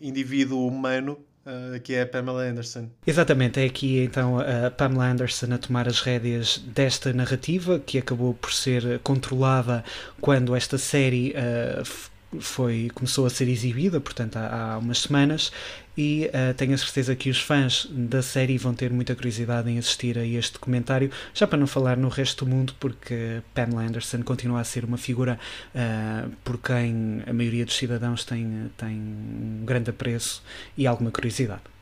[0.00, 2.90] indivíduo humano Uh, que é a Pamela Anderson.
[3.06, 8.34] Exatamente, é aqui então a Pamela Anderson a tomar as rédeas desta narrativa que acabou
[8.34, 9.84] por ser controlada
[10.20, 15.52] quando esta série uh, foi, começou a ser exibida, portanto, há, há umas semanas,
[15.96, 19.78] e uh, tenho a certeza que os fãs da série vão ter muita curiosidade em
[19.78, 24.22] assistir a este documentário, já para não falar no resto do mundo, porque Pamela Anderson
[24.22, 25.38] continua a ser uma figura
[25.74, 30.42] uh, por quem a maioria dos cidadãos tem, tem um grande apreço
[30.76, 31.75] e alguma curiosidade.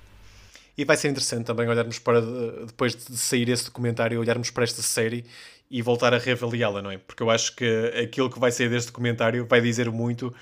[0.77, 2.21] E vai ser interessante também olharmos para,
[2.67, 5.25] depois de sair esse documentário, olharmos para esta série
[5.71, 6.99] e voltar a reavaliá-la, não é?
[6.99, 7.65] Porque eu acho que
[8.03, 10.35] aquilo que vai sair deste documentário vai dizer muito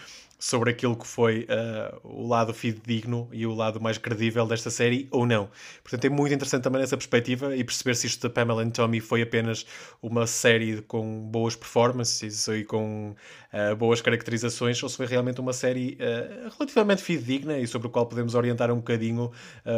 [0.42, 5.06] sobre aquilo que foi uh, o lado fidedigno e o lado mais credível desta série
[5.12, 5.48] ou não.
[5.84, 8.98] Portanto, é muito interessante também nessa perspectiva e perceber se isto da Pamela and Tommy
[8.98, 9.64] foi apenas
[10.02, 13.14] uma série com boas performances e com
[13.52, 17.90] uh, boas caracterizações ou se foi realmente uma série uh, relativamente fidedigna e sobre o
[17.90, 19.30] qual podemos orientar um bocadinho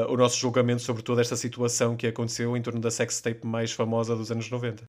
[0.09, 3.70] o nosso julgamento sobre toda esta situação que aconteceu em torno da sex tape mais
[3.70, 4.85] famosa dos anos 90.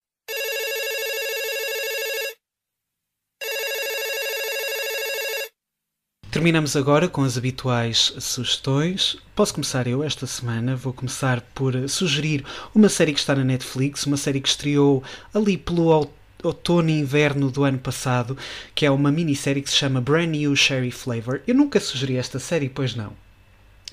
[6.34, 9.16] Terminamos agora com as habituais sugestões.
[9.36, 10.74] Posso começar eu esta semana.
[10.74, 12.44] Vou começar por sugerir
[12.74, 15.00] uma série que está na Netflix, uma série que estreou
[15.32, 16.10] ali pelo
[16.42, 18.36] outono e inverno do ano passado,
[18.74, 21.40] que é uma minissérie que se chama Brand New Sherry Flavor.
[21.46, 23.12] Eu nunca sugeri esta série, pois não.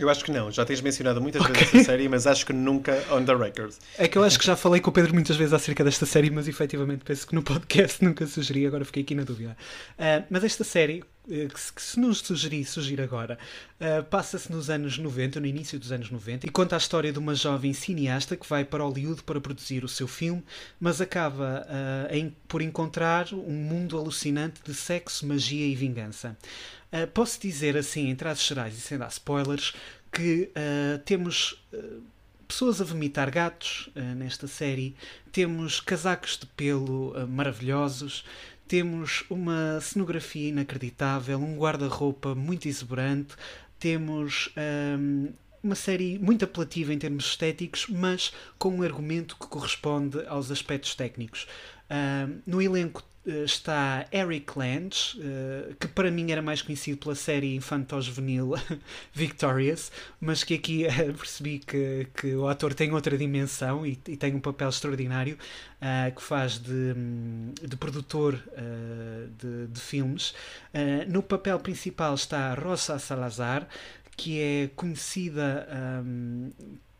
[0.01, 0.51] Eu acho que não.
[0.51, 1.53] Já tens mencionado muitas okay.
[1.53, 3.71] vezes esta série, mas acho que nunca on the record.
[3.99, 6.31] É que eu acho que já falei com o Pedro muitas vezes acerca desta série,
[6.31, 9.55] mas efetivamente penso que no podcast nunca sugeri, agora fiquei aqui na dúvida.
[9.91, 13.37] Uh, mas esta série, eh, que, se nos sugeri, surgir agora,
[13.79, 17.19] uh, passa-se nos anos 90, no início dos anos 90, e conta a história de
[17.19, 20.43] uma jovem cineasta que vai para Hollywood para produzir o seu filme,
[20.79, 26.35] mas acaba uh, em, por encontrar um mundo alucinante de sexo, magia e vingança.
[26.91, 29.73] Uh, posso dizer assim, em traços gerais e sem dar spoilers,
[30.11, 30.51] que
[31.05, 31.57] temos
[32.51, 34.93] pessoas a vomitar gatos uh, nesta série,
[35.31, 38.25] temos casacos de pelo uh, maravilhosos,
[38.67, 43.35] temos uma cenografia inacreditável, um guarda-roupa muito exuberante,
[43.79, 44.53] temos
[44.99, 45.29] um,
[45.63, 50.93] uma série muito apelativa em termos estéticos, mas com um argumento que corresponde aos aspectos
[50.93, 51.47] técnicos.
[51.89, 57.55] Um, no elenco está Eric Lange, uh, que para mim era mais conhecido pela série
[57.55, 58.53] infanto-juvenil
[59.13, 64.17] Victorious, mas que aqui uh, percebi que, que o ator tem outra dimensão e, e
[64.17, 65.37] tem um papel extraordinário,
[65.81, 66.93] uh, que faz de,
[67.61, 68.41] de produtor
[69.39, 70.33] de, de, filmes.
[71.07, 73.67] no papel principal está Rosa Salazar,
[74.15, 75.67] que é conhecida
[76.05, 76.51] um,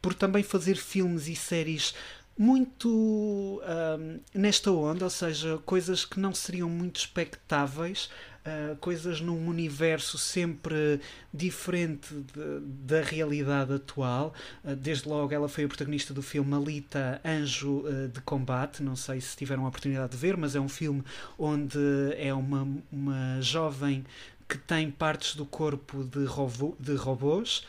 [0.02, 1.94] por também fazer filmes e séries
[2.42, 8.10] muito um, nesta onda, ou seja, coisas que não seriam muito expectáveis,
[8.44, 11.00] uh, coisas num universo sempre
[11.32, 14.34] diferente de, da realidade atual.
[14.64, 18.82] Uh, desde logo, ela foi a protagonista do filme Alita Anjo uh, de Combate.
[18.82, 21.04] Não sei se tiveram a oportunidade de ver, mas é um filme
[21.38, 21.78] onde
[22.18, 24.04] é uma, uma jovem
[24.50, 27.64] que tem partes do corpo de, robô, de robôs.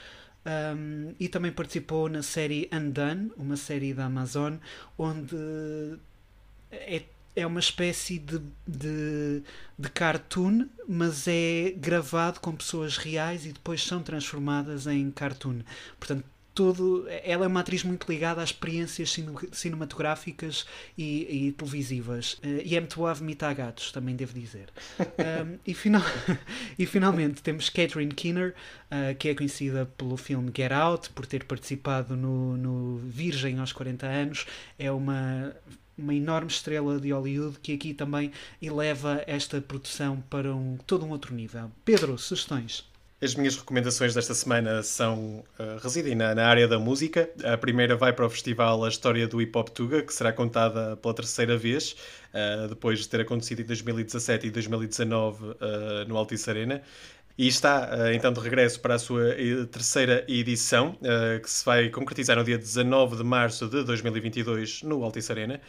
[0.44, 4.56] Um, e também participou na série Undone, uma série da Amazon,
[4.98, 5.36] onde
[6.70, 7.02] é,
[7.36, 9.42] é uma espécie de, de,
[9.78, 15.60] de cartoon, mas é gravado com pessoas reais e depois são transformadas em cartoon.
[15.98, 17.06] Portanto, tudo.
[17.24, 19.16] Ela é uma atriz muito ligada às experiências
[19.52, 22.34] cinematográficas e, e televisivas.
[22.34, 24.68] Uh, e é muito boa a gatos, também devo dizer.
[25.00, 26.02] um, e, final,
[26.78, 28.54] e finalmente temos Catherine Keener,
[28.90, 33.72] uh, que é conhecida pelo filme Get Out, por ter participado no, no Virgem aos
[33.72, 34.46] 40 anos.
[34.78, 35.54] É uma
[35.96, 41.10] uma enorme estrela de Hollywood que aqui também eleva esta produção para um, todo um
[41.10, 41.70] outro nível.
[41.84, 42.90] Pedro, sugestões?
[43.22, 47.30] As minhas recomendações desta semana são uh, residem na, na, área da música.
[47.44, 50.96] A primeira vai para o festival A História do Hip Hop Tuga, que será contada
[50.96, 51.94] pela terceira vez,
[52.34, 56.82] uh, depois de ter acontecido em 2017 e 2019 uh, eh, no Altice Arena.
[57.36, 59.34] E está então de regresso para a sua
[59.70, 60.96] terceira edição,
[61.42, 65.60] que se vai concretizar no dia 19 de março de 2022 no Altice Arena.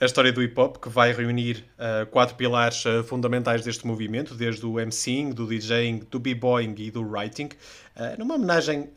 [0.00, 1.62] A história do hip hop, que vai reunir
[2.10, 7.50] quatro pilares fundamentais deste movimento, desde o MCing, do DJing, do b-boying e do writing,
[8.18, 8.88] numa homenagem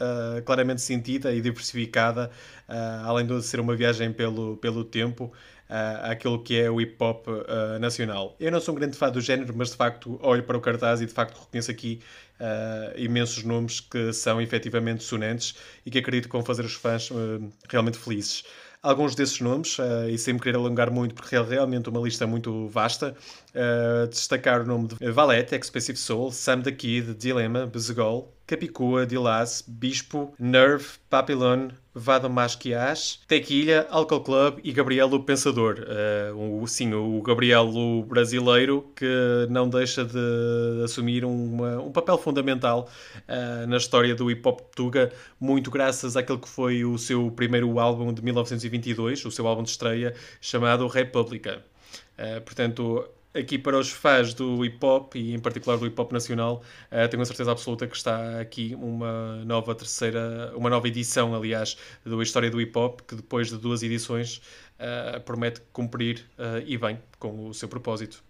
[0.46, 2.32] claramente sentida e diversificada,
[3.04, 5.34] além de ser uma viagem pelo, pelo tempo,
[6.04, 7.28] àquilo que é o hip hop
[7.80, 8.36] nacional.
[8.40, 11.02] Eu não sou um grande fã do género, mas de facto olho para o cartaz
[11.02, 12.00] e de facto reconheço aqui
[12.96, 15.56] imensos nomes que são efetivamente sonantes
[15.86, 17.10] e que acredito que vão fazer os fãs
[17.70, 18.44] realmente felizes
[18.84, 22.28] alguns desses nomes, uh, e sem me querer alongar muito, porque é realmente uma lista
[22.28, 23.16] muito vasta,
[23.56, 29.64] uh, destacar o nome de Valete, Expensive Soul, Sam the Kid, Dilemma, Bezegol, Capicua, Dilas,
[29.66, 35.86] Bispo, Nerve, Papillon, Vada Masquias, Tequilha, Alcohol Club e Gabriel o Pensador.
[36.34, 42.18] Uh, o, sim, o Gabriel o brasileiro que não deixa de assumir uma, um papel
[42.18, 42.90] fundamental
[43.28, 47.80] uh, na história do hip hop tuga, muito graças àquele que foi o seu primeiro
[47.80, 51.64] álbum de 1922, o seu álbum de estreia chamado República.
[52.18, 56.12] Uh, portanto, aqui para os fãs do hip hop e em particular do hip hop
[56.12, 61.34] nacional, uh, tenho a certeza absoluta que está aqui uma nova terceira, uma nova edição,
[61.36, 64.42] aliás, da história do hip hop, que depois de duas edições
[64.80, 68.24] uh, promete cumprir uh, e bem com o seu propósito.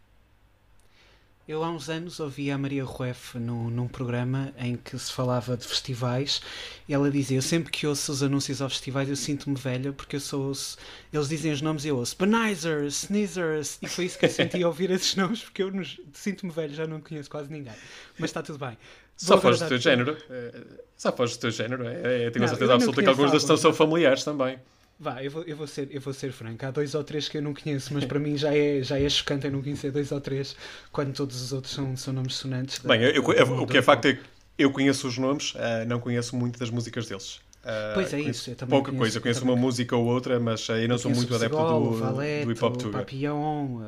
[1.46, 5.58] Eu há uns anos ouvi a Maria Rueff num, num programa em que se falava
[5.58, 6.42] de festivais
[6.88, 10.16] e ela dizia: Eu sempre que ouço os anúncios aos festivais eu sinto-me velha porque
[10.16, 10.78] eu sou ouço.
[11.12, 14.64] Eles dizem os nomes e eu ouço Benizers, Sneezers e foi isso que eu senti
[14.64, 15.72] ao ouvir esses nomes porque eu
[16.14, 17.74] sinto-me velho, já não conheço quase ninguém.
[18.18, 18.78] Mas está tudo bem.
[19.18, 20.18] Só faz do teu género.
[20.30, 20.62] É,
[20.96, 21.86] só faz do teu género.
[21.86, 24.58] É, é, tenho a certeza absoluta que alguns destes são familiares também.
[25.00, 26.66] Vá, eu vou, eu, vou ser, eu vou ser franco.
[26.66, 29.10] Há dois ou três que eu não conheço, mas para mim já é, já é
[29.10, 30.56] chocante eu não conhecer dois ou três
[30.92, 32.80] quando todos os outros são, são nomes sonantes.
[32.80, 34.22] Bem, eu, eu, o que é facto é que
[34.58, 37.42] eu conheço os nomes, uh, não conheço muito das músicas deles.
[37.64, 40.86] Uh, pois é isso, eu pouca conheço, coisa, conheço uma música ou outra, mas aí
[40.86, 43.80] não sou muito adepto do, Valete, do hip hop O Papillon,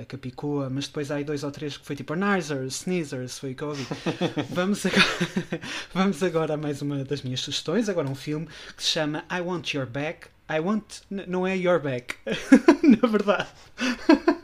[0.00, 3.56] a Capicua, mas depois há aí dois ou três que foi tipo Nizers, Sneezers, foi
[3.60, 3.84] eu ouvi.
[4.50, 5.04] vamos, agora,
[5.92, 8.46] vamos agora a mais uma das minhas sugestões, agora um filme
[8.76, 11.02] que se chama I Want Your Back, I want.
[11.10, 12.16] Não é your back.
[12.82, 13.48] Na verdade.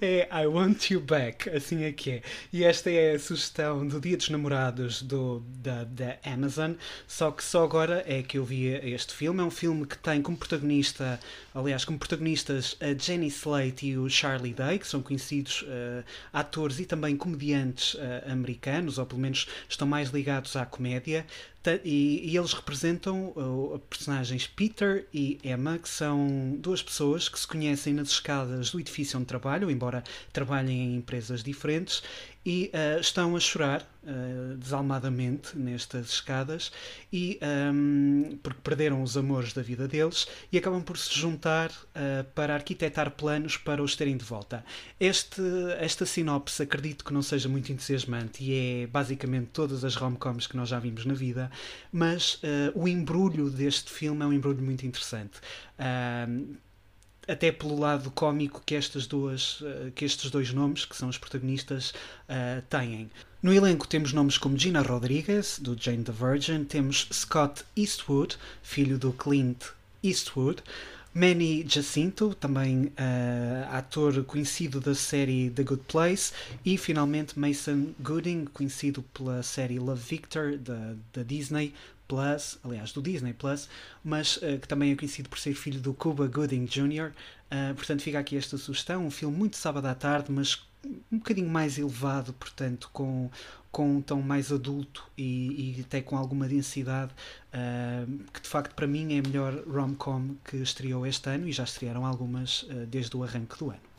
[0.00, 2.22] é I Want You Back, assim é que é.
[2.52, 6.72] E esta é a sugestão do Dia dos Namorados do, da, da Amazon,
[7.06, 9.40] só que só agora é que eu vi este filme.
[9.40, 11.20] É um filme que tem como protagonista,
[11.54, 16.80] aliás, como protagonistas a Jenny Slate e o Charlie Day, que são conhecidos uh, atores
[16.80, 21.24] e também comediantes uh, americanos, ou pelo menos estão mais ligados à comédia.
[21.84, 27.46] E, e, eles representam uh, personagens Peter e Emma, que são duas pessoas que se
[27.46, 29.26] conhecem nas escadas do edifício onde
[29.70, 32.02] embora trabalhem em empresas diferentes,
[32.46, 36.70] e uh, estão a chorar uh, desalmadamente nestas escadas
[37.12, 41.70] e um, ehm, porque perderam os amores da vida deles e acabam por se juntar
[41.70, 44.64] uh, para arquitetar planos para os terem de volta.
[45.00, 45.42] Este,
[45.80, 50.56] esta sinopse acredito que não seja muito entusiasmante e é basicamente todas as rom-coms que
[50.56, 51.50] nós já vimos na vida,
[51.92, 52.40] mas
[52.74, 55.40] o embrulho deste filme é um embrulho muito interessante.
[57.28, 61.18] Até pelo lado cómico que estas duas eh, que estes dois nomes que são os
[61.18, 61.90] protagonistas
[62.28, 63.10] uh, têm.
[63.42, 68.96] No elenco temos nomes como Gina Rodriguez do Jane the Virgin temos Scott Eastwood filho
[68.96, 69.64] do Clint
[70.02, 70.62] Eastwood
[71.16, 76.30] Manny Jacinto, também uh, ator conhecido da série The Good Place,
[76.62, 81.72] e finalmente Mason Gooding, conhecido pela série Love Victor da, da Disney,
[82.08, 83.68] Plus, aliás, do Disney Plus,
[84.02, 87.08] mas uh, que também é conhecido por ser filho do Cuba Gooding Jr.
[87.08, 87.12] Uh,
[87.50, 89.06] eh, portanto, fica aqui esta sugestão.
[89.06, 90.62] Um filme muito sábado à tarde, mas
[91.10, 93.30] um bocadinho mais elevado, portanto, com,
[93.70, 97.12] com um tom mais adulto e, e até com alguma densidade,
[97.52, 101.52] uh, que de facto para mim é a melhor rom-com que estreou este ano e
[101.52, 103.95] já estrearam algumas desde o arranque do ano.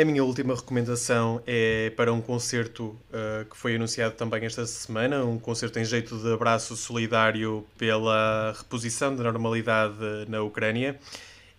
[0.00, 5.24] A minha última recomendação é para um concerto uh, que foi anunciado também esta semana,
[5.24, 9.96] um concerto em jeito de abraço solidário pela reposição da normalidade
[10.28, 10.96] na Ucrânia.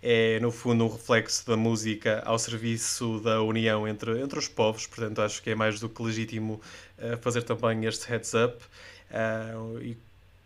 [0.02, 4.88] É, no fundo, um reflexo da música ao serviço da união entre, entre os povos,
[4.88, 6.62] portanto, acho que é mais do que legítimo
[6.98, 8.56] uh, fazer também este heads up.
[9.12, 9.98] Uh, e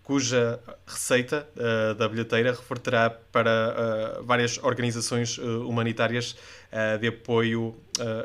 [0.03, 6.35] cuja receita uh, da bilheteira reverterá para uh, várias organizações uh, humanitárias
[6.99, 7.75] de apoio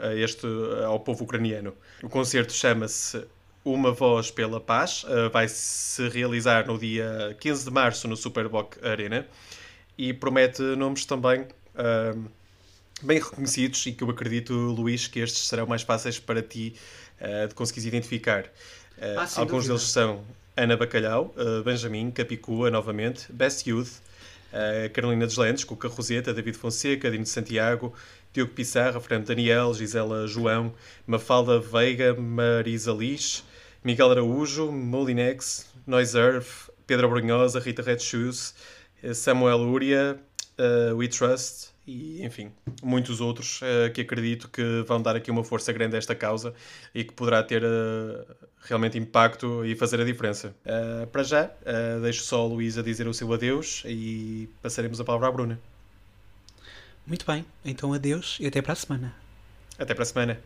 [0.03, 0.47] a este,
[0.87, 1.75] ao povo ucraniano.
[2.03, 3.23] O concerto chama-se
[3.63, 9.27] Uma Voz pela Paz, vai se realizar no dia 15 de março no Superboc Arena
[9.99, 11.47] e promete nomes também
[13.03, 16.73] bem reconhecidos e que eu acredito, Luís, que estes serão mais fáceis para ti
[17.47, 18.47] de conseguires identificar.
[18.99, 19.75] Ah, alguns dúvida.
[19.75, 20.25] deles são
[20.59, 24.01] Ana Bacalhau, uh, Benjamin, Capicua, novamente, Best Youth,
[24.53, 27.95] uh, Carolina Deslandes, Cuca Roseta, David Fonseca, Dino Santiago,
[28.33, 30.75] Diogo Pissarra, Fernando Daniel, Gisela João,
[31.07, 33.45] Mafalda Veiga, Marisa Liz,
[33.85, 36.49] Miguel Araújo, Molinex, Noiserve,
[36.89, 38.53] Pedro Brunhosa, Rita Red Shoes,
[39.01, 40.19] eh, Samuel Uria,
[40.59, 42.53] uh, We Trust, e, enfim,
[42.83, 46.53] muitos outros uh, que acredito que vão dar aqui uma força grande a esta causa
[46.95, 48.27] e que poderá ter uh,
[48.61, 50.55] realmente impacto e fazer a diferença.
[50.67, 51.51] Uh, para já,
[52.03, 55.59] deixo só a Luísa dizer o seu adeus e passaremos a palavra à Bruna.
[57.07, 59.15] Muito bem, então adeus e até para a semana.
[59.79, 60.39] Até para a semana.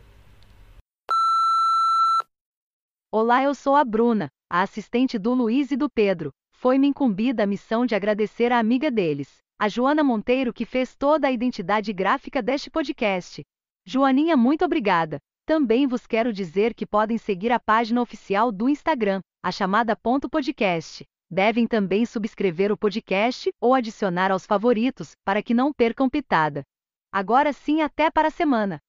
[3.11, 4.29] Olá, eu sou a Bruna.
[4.49, 6.31] a assistente do Luiz e do Pedro.
[6.55, 11.25] Foi-me incumbida a missão de agradecer a amiga deles, a Joana Monteiro, que fez toda
[11.25, 13.41] a identidade gráfica deste podcast.
[13.87, 15.19] Joaninha, muito obrigada.
[15.45, 20.29] Também vos quero dizer que podem seguir a página oficial do Instagram, a chamada ponto
[20.29, 21.05] podcast.
[21.31, 26.63] Devem também subscrever o podcast ou adicionar aos favoritos para que não percam pitada.
[27.09, 28.81] Agora sim, até para a semana.